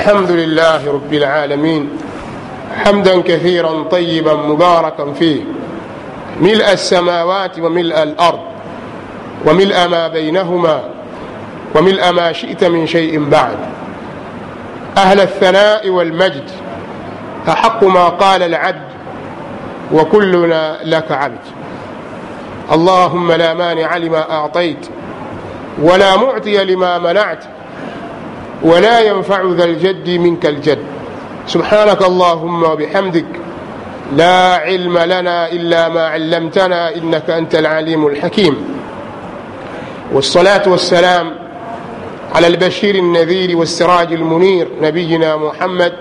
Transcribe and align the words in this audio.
الحمد 0.00 0.30
لله 0.30 0.92
رب 0.92 1.14
العالمين 1.14 1.90
حمدا 2.84 3.20
كثيرا 3.20 3.82
طيبا 3.82 4.34
مباركا 4.34 5.12
فيه. 5.12 5.42
ملء 6.40 6.72
السماوات 6.72 7.58
وملء 7.58 8.02
الأرض 8.02 8.40
وملء 9.46 9.88
ما 9.88 10.08
بينهما 10.08 10.80
وملء 11.74 12.12
ما 12.12 12.32
شئت 12.32 12.64
من 12.64 12.86
شيء 12.86 13.24
بعد. 13.24 13.56
أهل 14.98 15.20
الثناء 15.20 15.88
والمجد 15.88 16.50
أحق 17.48 17.84
ما 17.84 18.08
قال 18.08 18.42
العبد 18.42 18.88
وكلنا 19.92 20.78
لك 20.84 21.12
عبد. 21.12 21.44
اللهم 22.72 23.32
لا 23.32 23.54
مانع 23.54 23.96
لما 23.96 24.30
أعطيت 24.30 24.86
ولا 25.82 26.16
معطي 26.16 26.64
لما 26.64 26.98
منعت. 26.98 27.44
ولا 28.62 29.00
ينفع 29.00 29.42
ذا 29.56 29.64
الجد 29.64 30.10
منك 30.10 30.46
الجد. 30.46 30.78
سبحانك 31.46 32.02
اللهم 32.02 32.62
وبحمدك. 32.62 33.26
لا 34.16 34.56
علم 34.56 34.98
لنا 34.98 35.52
إلا 35.52 35.88
ما 35.88 36.06
علمتنا 36.06 36.94
إنك 36.94 37.30
أنت 37.30 37.54
العليم 37.54 38.06
الحكيم. 38.06 38.54
والصلاة 40.12 40.68
والسلام 40.68 41.34
على 42.34 42.46
البشير 42.46 42.94
النذير 42.94 43.56
والسراج 43.56 44.12
المنير 44.12 44.68
نبينا 44.82 45.36
محمد 45.36 45.92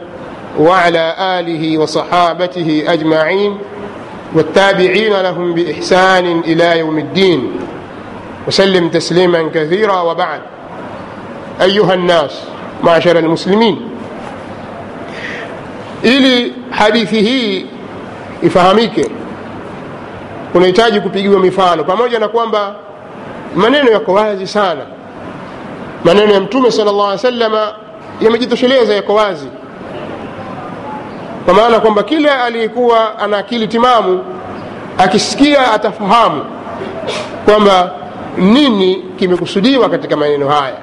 وعلى 0.59 1.15
آله 1.19 1.77
وصحابته 1.77 2.83
أجمعين 2.87 3.57
والتابعين 4.35 5.13
لهم 5.13 5.53
بإحسان 5.53 6.39
إلى 6.39 6.79
يوم 6.79 6.97
الدين. 6.97 7.51
وسلم 8.47 8.89
تسليما 8.89 9.49
كثيرا 9.53 10.01
وبعد. 10.01 10.41
ayuha 11.59 11.95
nnas 11.95 12.31
maashara 12.81 13.21
lmuslimin 13.21 13.77
ili 16.03 16.53
hadithi 16.69 17.21
hii 17.21 17.65
ifahamike 18.43 19.09
unahitaji 20.53 21.01
kupigiwa 21.01 21.39
mifano 21.39 21.83
pamoja 21.83 22.19
na 22.19 22.27
kwamba 22.27 22.75
maneno 23.55 23.91
yako 23.91 24.13
wazi 24.13 24.47
sana 24.47 24.81
maneno 26.03 26.33
ya 26.33 26.39
mtume 26.39 26.71
sal 26.71 26.85
llah 26.85 27.07
alih 27.09 27.19
salama 27.19 27.73
yamejitosheleza 28.21 28.93
yako 28.95 29.13
wazi 29.15 29.47
kwa 31.45 31.53
maana 31.53 31.79
kwamba 31.79 32.03
kila 32.03 32.43
aliyekuwa 32.43 33.19
ana 33.19 33.37
akili 33.37 33.67
timamu 33.67 34.23
akisikia 34.97 35.71
atafahamu 35.73 36.45
kwamba 37.45 37.91
nini 38.37 38.95
kimekusudiwa 39.19 39.89
katika 39.89 40.17
maneno 40.17 40.49
haya 40.49 40.75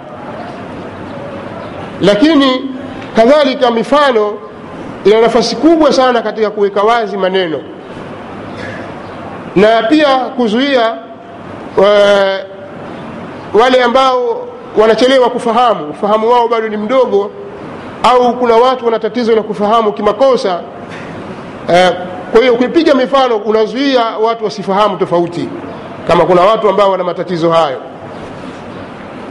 lakini 2.00 2.70
kadhalika 3.16 3.70
mifano 3.70 4.32
ina 5.04 5.20
nafasi 5.20 5.56
kubwa 5.56 5.92
sana 5.92 6.22
katika 6.22 6.50
kuweka 6.50 6.82
wazi 6.82 7.16
maneno. 7.16 7.60
Na 9.56 9.82
pia 9.82 10.16
kuzuia 10.18 10.94
e, 11.84 12.44
wale 13.60 13.82
ambao 13.82 14.46
wanachelewa 14.80 15.30
kufahamu. 15.30 15.90
Ufahamu 15.90 16.30
wao 16.30 16.48
bado 16.48 16.68
ni 16.68 16.76
mdogo 16.76 17.30
au 18.02 18.36
kuna 18.38 18.56
watu 18.56 18.84
wana 18.84 18.98
tatizo 18.98 19.34
la 19.36 19.42
kufahamu 19.42 19.92
kimakosa 19.92 20.60
e, 21.74 21.90
kwa 22.32 22.40
hiyo 22.40 22.54
ukipiga 22.54 22.94
mifano 22.94 23.36
unazuia 23.36 24.04
watu 24.04 24.44
wasifahamu 24.44 24.96
tofauti 24.96 25.48
kama 26.08 26.24
kuna 26.24 26.40
watu 26.42 26.68
ambao 26.68 26.90
wana 26.90 27.04
matatizo 27.04 27.50
hayo 27.50 27.80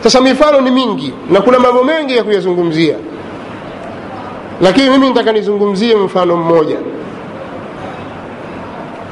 sasa 0.06 0.22
mifano 0.22 0.62
ni 0.62 0.72
mingi 0.72 1.14
na 1.32 1.42
kuna 1.42 1.60
mambo 1.60 1.84
mengi 1.84 2.18
ya 2.18 2.24
kuyazungumzia. 2.24 2.96
Lakini 4.62 4.90
mimi 4.90 5.08
nitaka 5.08 5.32
nizungumzie 5.32 5.96
mfano 5.96 6.38
mmoja. 6.38 6.78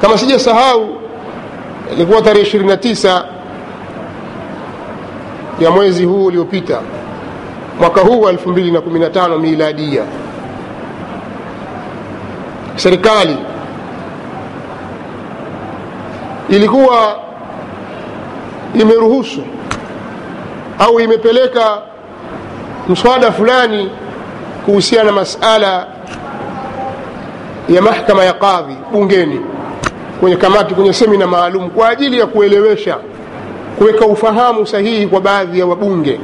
Kama 0.00 0.18
sijasahau 0.18 0.96
ilikuwa 1.92 2.22
tarehe 2.22 2.42
ishirini 2.46 2.68
na 2.70 2.76
tisa 2.76 3.24
ya 5.60 5.70
mwezi 5.70 6.04
huu 6.04 6.24
uliopita 6.24 6.80
mwaka 7.80 8.00
huu 8.00 8.20
wa 8.20 8.30
elfu 8.30 8.48
mbili 8.48 8.70
na 8.70 8.80
kumi 8.80 8.98
na 9.00 9.10
tano 9.10 9.38
miladia 9.38 10.02
serikali 12.76 13.36
ilikuwa 16.48 17.16
imeruhusu 18.80 19.42
au 20.78 21.00
imepeleka 21.00 21.78
mswada 22.88 23.32
fulani 23.32 23.90
kuhusiana 24.64 25.04
na 25.04 25.12
masala 25.12 25.86
ya 27.68 27.82
mahkama 27.82 28.24
ya 28.24 28.32
kadhi 28.32 28.76
bungeni 28.92 29.40
kwenye 30.20 30.36
kamati 30.36 30.74
kwenye 30.74 30.92
semina 30.92 31.26
maalum 31.26 31.70
kwa 31.70 31.88
ajili 31.88 32.18
ya 32.18 32.26
kuelewesha 32.26 32.96
kuweka 33.78 34.06
ufahamu 34.06 34.66
sahihi 34.66 35.06
kwa 35.06 35.20
baadhi 35.20 35.58
ya 35.58 35.66
wabunge. 35.66 36.20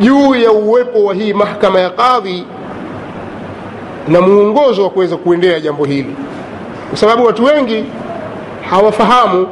Juu 0.00 0.34
ya 0.34 0.52
uwepo 0.52 1.04
wa 1.04 1.14
hii 1.14 1.32
mahkama 1.32 1.80
ya 1.80 1.90
kadhi 1.90 2.44
na 4.08 4.20
muongozo 4.20 4.82
wa 4.82 4.90
kuweza 4.90 5.16
kuendea 5.16 5.60
jambo 5.60 5.84
hili 5.84 6.16
kwa 6.88 6.98
sababu 6.98 7.24
watu 7.24 7.44
wengi 7.44 7.84
hawafahamu 8.72 9.48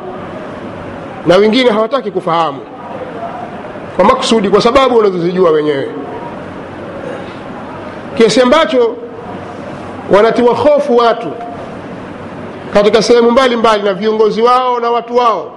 na 1.26 1.36
wengine 1.36 1.70
hawataki 1.70 2.10
kufahamu 2.10 2.58
kwa 3.97 4.04
makusudi 4.04 4.48
kwa 4.48 4.60
sababu 4.62 4.97
wanazozijua 4.97 5.50
wenyewe. 5.50 5.88
Kiasi 8.16 8.41
ambacho 8.41 8.97
wanatiwa 10.16 10.54
hofu 10.54 10.97
watu 10.97 11.32
katika 12.75 13.03
sehemu 13.03 13.30
mbalimbali 13.30 13.82
na 13.82 13.94
viongozi 13.94 14.42
wao 14.42 14.80
na 14.80 14.91
watu 14.91 15.16
wao 15.16 15.53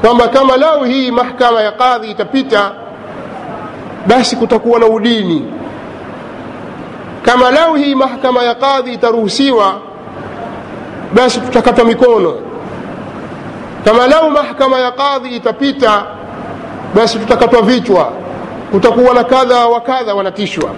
kwamba 0.00 0.28
kama 0.28 0.56
lau 0.56 0.84
hii 0.84 1.10
mahkama 1.10 1.60
ya 1.62 1.72
kadhi 1.72 2.10
itapita 2.10 2.72
basi 4.06 4.36
kutakuwa 4.36 4.78
na 4.80 4.86
udini. 4.86 5.52
Kama 7.22 7.50
lau 7.50 7.74
hii 7.74 7.94
mahkama 7.94 8.42
ya 8.42 8.54
kadhi 8.54 8.92
itaruhusiwa 8.92 9.74
basi 11.14 11.40
tutakata 11.40 11.84
mikono. 11.84 12.34
Kama 13.84 14.06
lau 14.06 14.30
mahkama 14.30 14.78
ya 14.78 14.90
kadhi 14.92 15.36
itapita 15.36 16.04
basi 16.94 17.18
tutakatwa 17.18 17.62
vichwa. 17.62 18.12
Kutakuwa 18.70 19.14
na 19.14 19.24
kadha 19.24 19.66
wa 19.66 19.80
kadha 19.80 20.14
wanatishwa. 20.14 20.70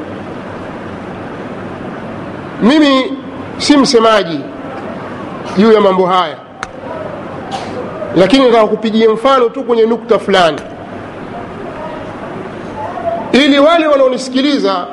Mimi 2.62 3.12
si 3.58 3.76
msemaji 3.76 4.40
juu 5.58 5.72
ya 5.72 5.80
mambo 5.80 6.06
haya. 6.06 6.36
Lakini 8.16 8.44
nataka 8.44 8.66
mfano 9.08 9.48
tu 9.48 9.62
kwenye 9.62 9.86
nukta 9.86 10.18
fulani. 10.18 10.58
Ili 13.32 13.58
wale 13.58 13.86
wanaonisikiliza 13.86 14.86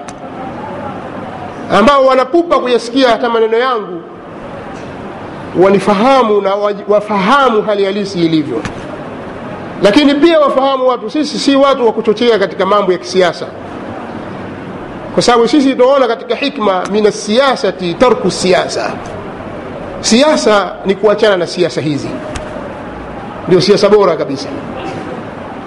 ambao 1.79 2.05
wanapupa 2.05 2.59
kuyasikia 2.59 3.09
hata 3.09 3.29
maneno 3.29 3.57
yangu 3.57 4.01
wanifahamu 5.63 6.41
na 6.41 6.55
wafahamu 6.87 7.61
hali 7.61 7.85
halisi 7.85 8.25
ilivyo. 8.25 8.61
Lakini 9.83 10.15
pia 10.15 10.39
wafahamu 10.39 10.87
watu 10.87 11.09
sisi 11.09 11.39
si 11.39 11.55
watu 11.55 11.85
wa 11.85 11.91
kuchochea 11.93 12.39
katika 12.39 12.65
mambo 12.65 12.91
ya 12.91 12.97
kisiasa. 12.97 13.45
Kwa 15.13 15.23
sababu 15.23 15.47
sisi 15.47 15.75
tunaona 15.75 16.07
katika 16.07 16.35
hikma 16.35 16.83
min 16.91 17.11
siyasati 17.11 17.93
tarku 17.93 18.31
siasa 18.31 18.91
siasa 20.01 20.75
ni 20.85 20.95
kuachana 20.95 21.37
na 21.37 21.47
siasa 21.47 21.81
hizi. 21.81 22.09
Ndio 23.47 23.61
siasa 23.61 23.89
bora 23.89 24.15
kabisa. 24.15 24.47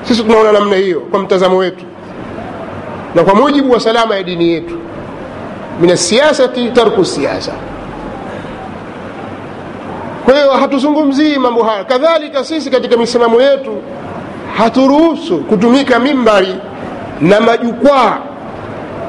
Sisi 0.02 0.22
tunaona 0.22 0.52
namna 0.52 0.76
hiyo 0.76 1.00
kwa 1.00 1.20
mtazamo 1.20 1.56
wetu 1.56 1.84
na 3.14 3.22
kwa 3.24 3.34
mujibu 3.34 3.72
wa 3.72 3.80
salama 3.80 4.16
ya 4.16 4.22
dini 4.22 4.48
yetu. 4.52 4.78
Min 5.80 5.96
siyasati 5.96 6.70
tarku 6.70 7.04
siasa 7.04 7.52
kwa 10.50 10.58
hatuzungumzii 10.58 11.36
mambo 11.38 11.62
haya. 11.62 11.84
Kadhalika 11.84 12.44
sisi 12.44 12.70
katika 12.70 12.96
misimamo 12.96 13.42
yetu 13.42 13.76
haturuhusu 14.58 15.38
kutumika 15.38 15.98
mimbari 15.98 16.54
na 17.20 17.40
majukwaa. 17.40 18.18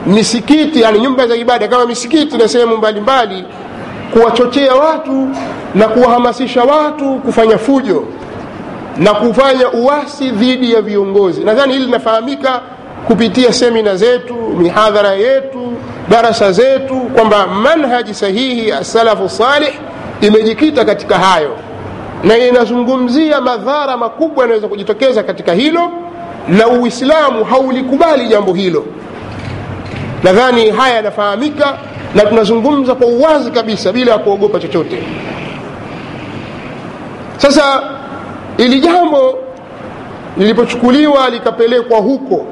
Misikiti 0.05 0.81
yani 0.81 0.99
nyumba 0.99 1.27
za 1.27 1.35
ibada 1.35 1.67
kama 1.67 1.85
misikiti 1.85 2.37
na 2.37 2.47
sehemu 2.47 2.77
mbalimbali 2.77 3.43
kuwachochea 4.13 4.75
watu 4.75 5.27
na 5.75 5.87
kuwahamasisha 5.87 6.63
watu 6.63 7.15
kufanya 7.15 7.57
fujo 7.57 8.03
na 8.97 9.13
kufanya 9.13 9.71
uwasi 9.71 10.29
dhidi 10.29 10.73
ya 10.73 10.81
viongozi. 10.81 11.43
Nadhani 11.43 11.73
hili 11.73 11.85
linafahamika 11.85 12.61
kupitia 13.07 13.53
semina 13.53 13.95
zetu 13.95 14.33
mihadhara 14.35 15.11
yetu 15.11 15.73
darasa 16.09 16.51
zetu 16.51 16.95
kwamba 16.95 17.47
manhaji 17.47 18.13
sahihi 18.13 18.71
asalafu 18.71 19.29
salih 19.29 19.73
imejikita 20.21 20.85
katika 20.85 21.17
hayo. 21.19 21.57
Na 22.23 22.37
inazungumzia 22.37 23.41
madhara 23.41 23.97
makubwa 23.97 24.43
yanaweza 24.43 24.67
kujitokeza 24.67 25.23
katika 25.23 25.53
hilo 25.53 25.91
na 26.47 26.67
uislamu 26.67 27.43
haulikubali 27.45 28.27
jambo 28.27 28.53
hilo. 28.53 28.85
Nadhani 30.23 30.69
haya 30.69 30.95
yanafahamika 30.95 31.77
na 32.15 32.21
tunazungumza 32.25 32.95
kwa 32.95 33.07
uwazi 33.07 33.51
kabisa 33.51 33.91
bila 33.93 34.11
ya 34.11 34.17
kuogopa 34.17 34.59
chochote. 34.59 35.03
Sasa 37.37 37.83
ili 38.57 38.79
jambo 38.79 39.37
lilipochukuliwa 40.37 41.29
likapelekwa 41.29 41.97
huko 41.99 42.45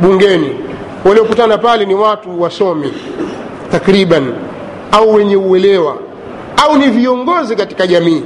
bungeni 0.00 0.54
waliokutana 1.04 1.58
pale 1.58 1.84
ni 1.86 1.94
watu 1.94 2.42
wasomi 2.42 2.92
takriban 3.72 4.32
au 4.92 5.14
wenye 5.14 5.36
uelewa 5.36 5.96
au 6.64 6.78
ni 6.78 6.86
viongozi 6.90 7.56
katika 7.56 7.86
jamii 7.86 8.22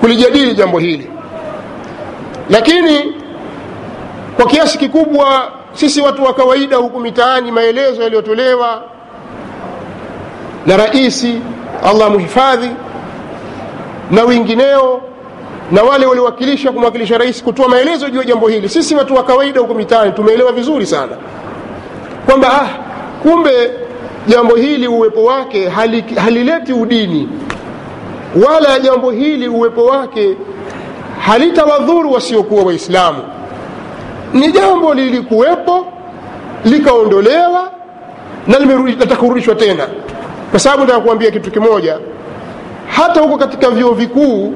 kulijadili 0.00 0.54
jambo 0.54 0.78
hili. 0.78 1.10
Lakini 2.50 3.14
kwa 4.36 4.46
kiasi 4.46 4.78
kikubwa 4.78 5.48
sisi 5.72 6.00
watu 6.00 6.24
wa 6.24 6.34
kawaida 6.34 6.76
huku 6.76 7.00
mitaani 7.00 7.50
maelezo 7.50 8.02
yaliyotolewa 8.02 8.82
na 10.66 10.76
raisi 10.76 11.40
allah 11.84 12.10
muhifadhi 12.10 12.70
na 14.10 14.24
wengineo 14.24 15.00
na 15.72 15.82
wale 15.82 16.06
waliowakilisha 16.06 16.72
kumwakilisha 16.72 17.18
rais 17.18 17.42
kutoa 17.42 17.68
maelezo 17.68 18.10
juu 18.10 18.18
ya 18.18 18.24
jambo 18.24 18.48
hili 18.48 18.68
sisi 18.68 18.94
watu 18.94 19.14
wa 19.14 19.22
kawaida 19.24 19.60
huku 19.60 19.74
mitaani 19.74 20.12
tumeelewa 20.12 20.52
vizuri 20.52 20.86
sana 20.86 21.16
kwamba 22.26 22.62
ah, 22.62 22.68
kumbe 23.22 23.70
jambo 24.26 24.54
hili 24.54 24.88
uwepo 24.88 25.24
wake 25.24 25.68
halileti 25.68 26.14
hali 26.14 26.72
udini. 26.72 27.28
Wala 28.46 28.78
jambo 28.80 29.10
hili 29.10 29.48
uwepo 29.48 29.84
wake 29.84 30.36
halitawadhuru 31.20 32.12
wasiokuwa 32.12 32.62
waislamu. 32.64 33.18
Ni 34.34 34.52
jambo 34.52 34.94
lilikuwepo 34.94 35.86
likaondolewa 36.64 37.70
na 38.46 38.58
linataka 38.58 39.54
tena. 39.54 39.86
Kwa 40.50 40.60
sababu 40.60 40.82
nataka 40.82 41.00
kitu 41.30 41.50
kimoja. 41.50 41.98
Hata 42.88 43.20
huko 43.20 43.36
katika 43.36 43.70
vyuo 43.70 43.92
vikuu 43.94 44.54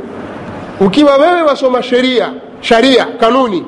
ukiwa 0.81 1.17
wewe 1.17 1.43
wasoma 1.43 1.83
sheria 1.83 2.31
sharia 2.61 3.05
kanuni 3.21 3.65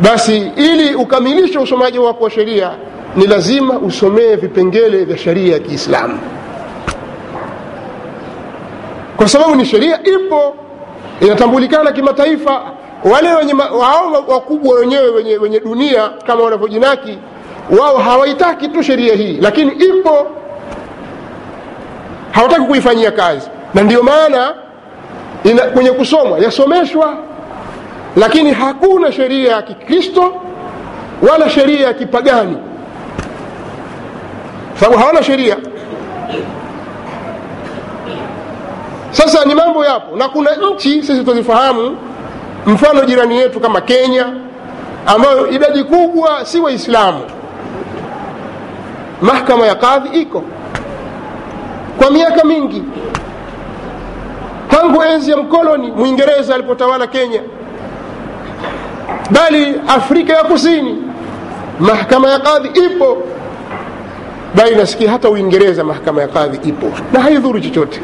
basi 0.00 0.52
ili 0.56 0.94
ukamilishe 0.94 1.58
usomaji 1.58 1.98
wako 1.98 2.24
wa 2.24 2.30
sheria 2.30 2.70
ni 3.16 3.26
lazima 3.26 3.78
usomee 3.78 4.36
vipengele 4.36 5.04
vya 5.04 5.18
sheria 5.18 5.52
ya 5.52 5.58
kiislamu. 5.58 6.18
Kwa 9.16 9.28
sababu 9.28 9.54
ni 9.54 9.64
sheria 9.64 10.00
ipo 10.02 10.54
inatambulikana 11.20 11.92
kimataifa. 11.92 12.62
Wale 13.12 13.34
wenye 13.34 13.54
wao 13.54 14.24
wakubwa 14.28 14.78
wenyewe 14.78 15.08
wenye, 15.10 15.36
wenye 15.36 15.60
dunia 15.60 16.08
kama 16.26 16.44
wanavyojinaki 16.44 17.18
wao 17.80 17.96
hawaitaki 17.96 18.68
tu 18.68 18.82
sheria 18.82 19.14
hii 19.14 19.38
lakini 19.40 19.72
ipo. 19.72 20.26
Hawataki 22.32 22.60
kuifanyia 22.62 23.10
kazi. 23.10 23.50
Na 23.74 23.82
ndio 23.82 24.02
maana 24.02 24.54
kwenye 25.74 25.90
kusomwa 25.90 26.38
yasomeshwa 26.38 27.14
lakini 28.16 28.52
hakuna 28.52 29.12
sheria 29.12 29.52
ya 29.52 29.62
kikristo 29.62 30.32
wala 31.30 31.50
sheria 31.50 31.86
ya 31.86 31.94
kipagani 31.94 32.56
sababu 34.80 34.98
hawana 34.98 35.22
sheria. 35.22 35.56
Sasa 39.10 39.44
ni 39.44 39.54
mambo 39.54 39.84
yapo 39.84 40.16
na 40.16 40.28
kuna 40.28 40.50
nchi 40.54 41.02
sisi 41.02 41.24
tunazifahamu 41.24 41.96
mfano 42.66 43.04
jirani 43.04 43.36
yetu 43.38 43.60
kama 43.60 43.80
kenya 43.80 44.26
ambayo 45.06 45.50
idadi 45.50 45.84
kubwa 45.84 46.44
si 46.44 46.60
waislamu. 46.60 47.20
Mahkama 49.22 49.66
ya 49.66 49.74
kadhi 49.74 50.20
iko 50.20 50.42
kwa 51.98 52.10
miaka 52.10 52.44
mingi. 52.44 52.82
Tangu 54.70 55.02
enzi 55.02 55.30
ya 55.30 55.36
mkoloni 55.36 55.90
mwingereza 55.92 56.54
alipotawala 56.54 57.06
kenya. 57.06 57.40
Bali 59.30 59.80
afrika 59.88 60.32
ya 60.32 60.44
kusini 60.44 61.02
mahkama 61.80 62.30
ya 62.30 62.38
kadhi 62.38 62.68
ipo 62.80 63.22
bali 64.58 64.76
nasikia 64.76 65.10
hata 65.10 65.30
uingereza 65.30 65.84
mahakama 65.84 66.20
ya 66.22 66.28
kadhi 66.28 66.68
ipo 66.68 66.86
na 67.12 67.20
haidhuru 67.20 67.60
chochote. 67.60 68.00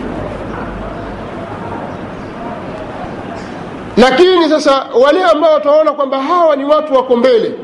Lakini 3.96 4.48
sasa 4.48 4.86
wale 5.04 5.24
ambao 5.24 5.54
wataona 5.54 5.92
kwamba 5.92 6.22
hawa 6.22 6.56
ni 6.56 6.64
watu 6.64 6.94
wako 6.94 7.16
mbele 7.16 7.54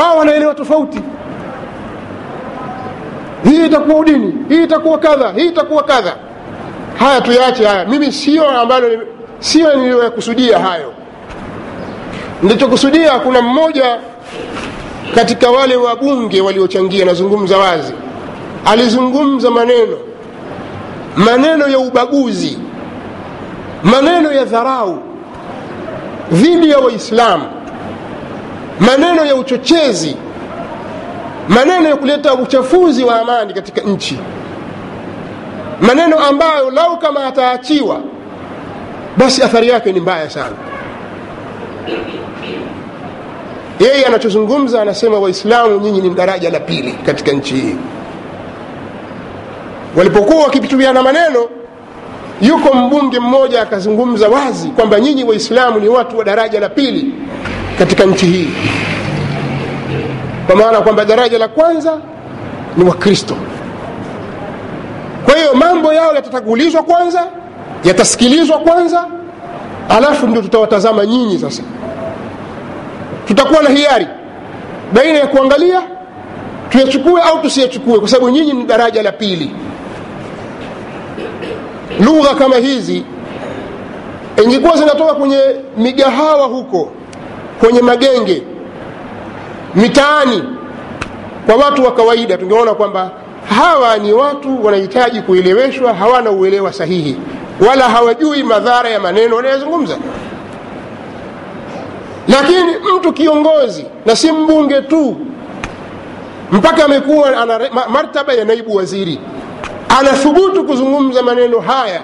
wao 0.00 0.18
wanaelewa 0.18 0.54
tofauti. 0.54 1.00
Hii 3.44 3.66
itakuwa 3.66 3.96
udini 4.00 4.34
hii 4.48 4.62
itakuwa 4.64 4.98
kadha 4.98 5.32
hii 5.32 5.46
itakuwa 5.46 5.82
kadha. 5.82 6.16
Haya 6.98 7.20
tuyaache 7.20 7.66
haya. 7.66 7.84
Mimi 7.84 8.12
sio 8.12 8.50
ambalo 8.50 8.88
sio 9.38 9.74
niliyoyakusudia 9.74 10.58
hayo. 10.58 10.92
Nilichokusudia 12.42 13.18
kuna 13.18 13.42
mmoja 13.42 13.98
katika 15.14 15.50
wale 15.50 15.76
wabunge 15.76 16.40
waliochangia 16.40 17.04
nazungumza 17.04 17.58
wazi 17.58 17.92
alizungumza 18.64 19.50
maneno 19.50 19.96
maneno 21.16 21.68
ya 21.68 21.78
ubaguzi 21.78 22.58
maneno 23.82 24.32
ya 24.32 24.44
dharau 24.44 24.98
dhidi 26.32 26.70
ya 26.70 26.78
waislamu 26.78 27.44
maneno 28.80 29.24
ya 29.24 29.34
uchochezi 29.36 30.16
maneno 31.48 31.88
ya 31.88 31.96
kuleta 31.96 32.34
uchafuzi 32.34 33.04
wa 33.04 33.20
amani 33.20 33.54
katika 33.54 33.80
nchi 33.80 34.18
maneno 35.80 36.18
ambayo 36.18 36.70
lau 36.70 36.98
kama 36.98 37.26
ataachiwa 37.26 38.00
basi 39.16 39.42
athari 39.42 39.68
yake 39.68 39.92
ni 39.92 40.00
mbaya 40.00 40.30
sana 40.30 40.56
yeye 43.80 44.04
anachozungumza 44.06 44.82
anasema 44.82 45.18
waislamu 45.18 45.80
nyinyi 45.80 46.00
ni 46.00 46.10
daraja 46.10 46.50
la 46.50 46.60
pili 46.60 46.92
katika 47.06 47.32
nchi 47.32 47.54
hii. 47.54 47.76
Walipokuwa 49.96 50.42
wakipituliana 50.44 51.02
maneno 51.02 51.48
yuko 52.42 52.74
mbunge 52.74 53.20
mmoja 53.20 53.62
akazungumza 53.62 54.28
wazi 54.28 54.68
kwamba 54.68 55.00
nyinyi 55.00 55.24
waislamu 55.24 55.80
ni 55.80 55.88
watu 55.88 56.18
wa 56.18 56.24
daraja 56.24 56.60
la 56.60 56.68
pili 56.68 57.14
katika 57.78 58.04
nchi 58.04 58.26
hii. 58.26 58.48
Kwa 60.46 60.56
maana 60.56 60.80
kwamba 60.80 61.04
daraja 61.04 61.38
la 61.38 61.48
kwanza 61.48 61.98
ni 62.76 62.84
wakristo. 62.84 63.34
Kwa 65.24 65.34
hiyo 65.36 65.54
mambo 65.54 65.92
yao 65.92 66.14
yatatagulizwa 66.14 66.82
kwanza 66.82 67.26
yatasikilizwa 67.84 68.58
kwanza 68.58 69.06
alafu 69.88 70.26
ndio 70.26 70.42
tutawatazama 70.42 71.06
nyinyi 71.06 71.38
sasa 71.38 71.62
tutakuwa 73.26 73.62
na 73.62 73.68
hiari 73.70 74.06
baina 74.92 75.18
ya 75.18 75.26
kuangalia 75.26 75.82
tuyachukue 76.68 77.20
au 77.22 77.38
tusiyachukue 77.42 77.98
kwa 77.98 78.08
sababu 78.08 78.30
nyinyi 78.30 78.52
ni 78.52 78.64
daraja 78.64 79.02
la 79.02 79.12
pili. 79.12 79.50
Lugha 82.00 82.34
kama 82.34 82.56
hizi 82.56 83.04
ingekuwa 84.44 84.76
zinatoka 84.76 85.14
kwenye 85.14 85.40
migahawa 85.76 86.46
huko 86.46 86.90
kwenye 87.60 87.82
magenge 87.82 88.42
mitaani 89.74 90.44
kwa 91.46 91.54
watu 91.54 91.84
wa 91.84 91.92
kawaida 91.94 92.38
tungeona 92.38 92.74
kwamba 92.74 93.10
hawa 93.58 93.98
ni 93.98 94.12
watu 94.12 94.64
wanahitaji 94.64 95.20
kueleweshwa 95.20 95.94
hawana 95.94 96.30
uelewa 96.30 96.72
sahihi 96.72 97.16
wala 97.68 97.88
hawajui 97.88 98.42
madhara 98.42 98.88
ya 98.90 99.00
maneno 99.00 99.36
wanayozungumza 99.36 99.96
lakini 102.28 102.76
mtu 102.96 103.12
kiongozi 103.12 103.84
na 104.06 104.16
si 104.16 104.32
mbunge 104.32 104.82
tu. 104.82 105.16
Mpaka 106.52 106.84
amekuwa 106.84 107.36
ana 107.42 107.60
martaba 107.88 108.32
ya 108.32 108.44
naibu 108.44 108.76
waziri. 108.76 109.20
Anathubutu 109.98 110.64
kuzungumza 110.64 111.22
maneno 111.22 111.60
haya. 111.60 112.02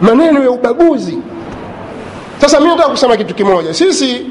Maneno 0.00 0.42
ya 0.42 0.50
ubaguzi. 0.50 1.18
Sasa 2.40 2.60
mi 2.60 2.66
nataka 2.66 2.88
kusema 2.88 3.16
kitu 3.16 3.34
kimoja. 3.34 3.74
Sisi 3.74 4.26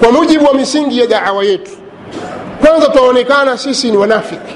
kwa 0.00 0.12
mujibu 0.12 0.44
wa 0.44 0.54
misingi 0.54 0.98
ya 1.00 1.06
daawa 1.06 1.44
yetu 1.44 1.70
kwanza 2.66 2.88
twaonekana 2.88 3.58
sisi 3.58 3.90
ni 3.90 3.96
wanafiki. 3.96 4.54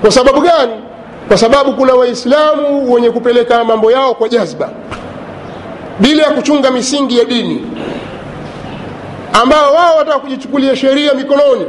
Kwa 0.00 0.10
sababu 0.10 0.40
gani? 0.40 0.72
Kwa 1.28 1.38
sababu 1.38 1.72
kuna 1.72 1.94
waislamu 1.94 2.92
wenye 2.92 3.10
kupeleka 3.10 3.64
mambo 3.64 3.92
yao 3.92 4.14
kwa 4.14 4.28
jazba 4.28 4.70
bila 5.98 6.22
ya 6.22 6.30
kuchunga 6.30 6.70
misingi 6.70 7.18
ya 7.18 7.24
dini 7.24 7.66
ambao 9.42 9.74
wao 9.74 9.96
wataka 9.96 10.18
kujichukulia 10.18 10.76
sheria 10.76 11.14
mikononi 11.14 11.66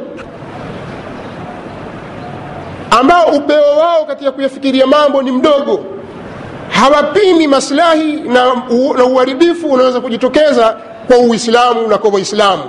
ambao 2.92 3.25
upeo 3.27 3.77
wao 3.77 4.06
katika 4.06 4.32
kuyafikiria 4.32 4.88
mambo 4.88 5.22
ni 5.22 5.32
mdogo 5.32 5.80
hawapimi 6.70 7.48
maslahi 7.48 8.13
na, 8.13 8.46
na 8.98 9.06
uharibifu 9.06 9.68
unaweza 9.68 10.01
kujitokeza 10.01 10.77
kwa 11.08 11.18
uislamu 11.18 11.88
na 11.88 11.98
kwa 11.98 12.10
waislamu. 12.12 12.63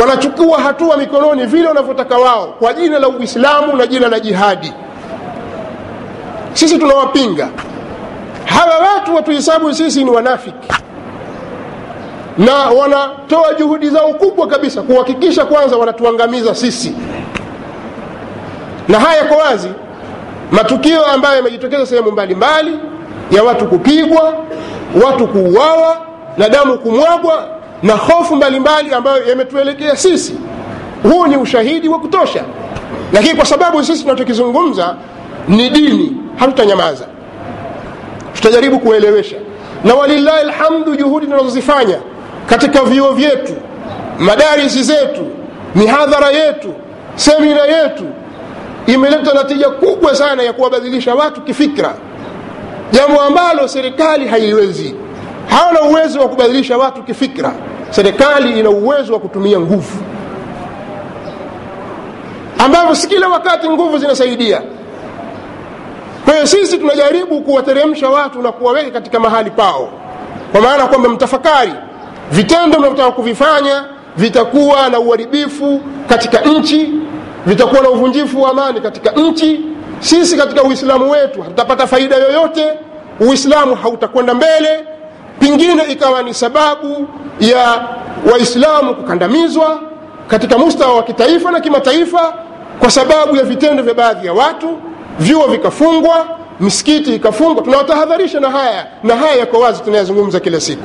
Wanachukua 0.00 0.60
hatua 0.60 0.96
mikononi 0.96 1.46
vile 1.46 1.68
wanavyotaka 1.68 2.18
wao 2.18 2.46
kwa 2.46 2.72
jina 2.74 2.98
la 2.98 3.08
uislamu 3.08 3.76
na 3.76 3.86
jina 3.86 4.08
la 4.08 4.20
jihadi. 4.20 4.72
Sisi 6.52 6.78
tunawapinga 6.78 7.48
hawa 8.52 8.78
watu 8.94 9.14
watuhesabu 9.14 9.74
sisi 9.74 10.04
ni 10.04 10.10
wanafiki. 10.10 10.68
Na 12.38 12.54
wanatoa 12.54 13.54
juhudi 13.58 13.90
zao 13.90 14.14
kubwa 14.14 14.46
kabisa 14.46 14.82
kuhakikisha 14.82 15.44
kwanza 15.44 15.76
wanatuangamiza 15.76 16.54
sisi. 16.54 16.94
Na 18.88 19.00
haya 19.00 19.24
kwa 19.24 19.36
wazi 19.36 19.68
matukio 20.52 21.04
ambayo 21.06 21.36
yamejitokeza 21.36 21.86
sehemu 21.86 22.10
mbalimbali 22.12 22.78
ya 23.30 23.42
watu 23.44 23.66
kupigwa 23.66 24.34
watu 25.04 25.28
kuuawa 25.28 25.96
na 26.38 26.48
damu 26.48 26.78
kumwagwa 26.78 27.48
na 27.82 27.92
hofu 27.96 28.36
mbalimbali 28.36 28.94
ambayo 28.94 29.28
yametuelekea 29.28 29.96
sisi. 29.96 30.34
Huu 31.02 31.26
ni 31.26 31.36
ushahidi 31.36 31.88
wa 31.88 31.98
kutosha. 32.00 32.44
Lakini 33.12 33.34
kwa 33.34 33.44
sababu 33.46 33.84
sisi 33.84 34.02
tunachokizungumza 34.02 34.94
ni 35.48 35.70
dini 35.70 36.16
hatutanyamaza 36.36 37.04
tutajaribu 38.42 38.78
kuelewesha. 38.80 39.36
Na 39.84 39.94
walillahi 39.94 40.46
lhamdu 40.46 40.96
juhudi 40.96 41.26
tunazozifanya 41.26 41.98
katika 42.46 42.82
vyuo 42.84 43.12
vyetu 43.12 43.52
madarisi 44.18 44.82
zetu 44.82 45.26
mihadhara 45.74 46.30
yetu 46.30 46.74
semina 47.14 47.64
yetu 47.64 48.04
imeleta 48.86 49.34
natija 49.34 49.70
kubwa 49.70 50.14
sana 50.16 50.42
ya 50.42 50.52
kuwabadilisha 50.52 51.14
watu 51.14 51.40
kifikra. 51.40 51.94
Jambo 52.92 53.20
ambalo 53.20 53.68
serikali 53.68 54.28
haiwezi. 54.28 54.94
Hawana 55.46 55.82
uwezo 55.82 56.20
wa 56.20 56.28
kubadilisha 56.28 56.78
watu 56.78 57.02
kifikra. 57.02 57.52
Serikali 57.90 58.60
ina 58.60 58.70
uwezo 58.70 59.12
wa 59.12 59.18
kutumia 59.20 59.60
nguvu. 59.60 60.02
Ambavyo 62.58 62.94
si 62.94 63.08
kila 63.08 63.28
wakati 63.28 63.68
nguvu 63.68 63.98
zinasaidia 63.98 64.62
kwa 66.24 66.34
hiyo 66.34 66.46
sisi 66.46 66.78
tunajaribu 66.78 67.40
kuwateremsha 67.40 68.08
watu 68.10 68.42
na 68.42 68.52
kuwaweka 68.52 68.90
katika 68.90 69.20
mahali 69.20 69.50
pao. 69.50 69.88
Kwa 70.52 70.60
maana 70.60 70.86
kwamba 70.86 71.08
mtafakari 71.08 71.72
vitendo 72.30 72.78
mnavyotaka 72.78 73.12
kuvifanya 73.12 73.84
vitakuwa 74.16 74.88
na 74.88 74.98
uharibifu 75.00 75.80
katika 76.08 76.40
nchi 76.40 76.92
vitakuwa 77.46 77.82
na 77.82 77.90
uvunjifu 77.90 78.42
wa 78.42 78.50
amani 78.50 78.80
katika 78.80 79.10
nchi. 79.10 79.60
Sisi 80.00 80.36
katika 80.36 80.62
uislamu 80.62 81.10
wetu 81.10 81.42
hatutapata 81.42 81.86
faida 81.86 82.16
yoyote 82.16 82.66
uislamu 83.20 83.74
hautakwenda 83.74 84.34
mbele. 84.34 84.84
Pengine 85.38 85.82
ikawa 85.84 86.22
ni 86.22 86.34
sababu 86.34 87.08
ya 87.40 87.84
waislamu 88.32 88.94
kukandamizwa 88.94 89.80
katika 90.28 90.58
mustawa 90.58 90.94
wa 90.94 91.02
kitaifa 91.02 91.50
na 91.50 91.60
kimataifa 91.60 92.34
kwa 92.80 92.90
sababu 92.90 93.36
ya 93.36 93.42
vitendo 93.42 93.82
vya 93.82 93.94
baadhi 93.94 94.26
ya 94.26 94.32
watu 94.32 94.78
vyuo 95.18 95.46
vikafungwa 95.46 96.26
misikiti 96.60 97.14
ikafungwa. 97.14 97.62
Tunawatahadharisha 97.64 98.40
na 98.40 98.50
haya 98.50 98.86
na 99.02 99.16
haya 99.16 99.34
yako 99.36 99.58
wazi 99.60 99.82
tunayazungumza 99.82 100.40
kila 100.40 100.60
siku 100.60 100.82